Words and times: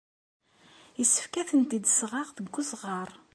Yessefk 0.99 1.33
ad 1.41 1.47
tent-id-sɣeɣ 1.49 2.27
deg 2.37 2.55
uzɣar. 2.59 3.09